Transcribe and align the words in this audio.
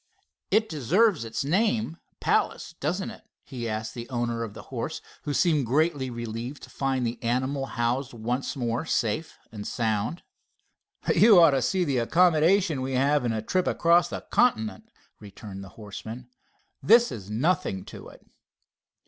"It 0.49 0.67
deserves 0.67 1.23
its 1.23 1.45
name, 1.45 1.97
'Palace', 2.19 2.73
doesn't 2.79 3.11
it," 3.11 3.21
he 3.43 3.69
asked 3.69 3.91
of 3.91 3.93
the 3.93 4.09
owner 4.09 4.41
of 4.41 4.55
the 4.55 4.63
horse, 4.73 4.99
who 5.25 5.31
seemed 5.35 5.67
greatly 5.67 6.09
relieved 6.09 6.63
to 6.63 6.71
find 6.71 7.05
the 7.05 7.21
animal 7.21 7.67
housed 7.67 8.11
once 8.11 8.55
more 8.55 8.83
safe 8.83 9.37
and 9.51 9.67
sound. 9.67 10.23
"You 11.15 11.39
ought 11.39 11.51
to 11.51 11.61
see 11.61 11.83
the 11.83 11.99
accommodations 11.99 12.79
we 12.81 12.93
have 12.93 13.25
in 13.25 13.31
a 13.31 13.43
trip 13.43 13.67
across 13.67 14.07
the 14.09 14.21
continent," 14.21 14.89
returned 15.19 15.63
the 15.63 15.69
horseman. 15.77 16.29
"This 16.81 17.11
is 17.11 17.29
nothing 17.29 17.85
to 17.85 18.07
it." 18.07 18.25